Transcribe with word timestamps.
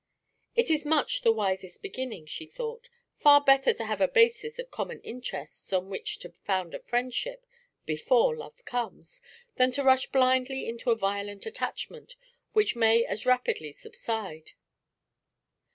"It 0.55 0.71
is 0.71 0.83
much 0.83 1.21
the 1.21 1.31
wisest 1.31 1.83
beginning," 1.83 2.25
she 2.25 2.47
thought. 2.47 2.89
"Far 3.17 3.39
better 3.39 3.71
to 3.71 3.85
have 3.85 4.01
a 4.01 4.07
basis 4.07 4.57
of 4.57 4.71
common 4.71 4.99
interests 5.01 5.71
on 5.71 5.91
which 5.91 6.17
to 6.21 6.33
found 6.43 6.73
a 6.73 6.79
friendship 6.79 7.45
before 7.85 8.35
love 8.35 8.65
comes, 8.65 9.21
than 9.57 9.71
to 9.73 9.83
rush 9.83 10.07
blindly 10.07 10.67
into 10.67 10.89
a 10.89 10.95
violent 10.95 11.45
attachment, 11.45 12.15
which 12.53 12.75
may 12.75 13.05
as 13.05 13.27
rapidly 13.27 13.71
subside. 13.71 14.53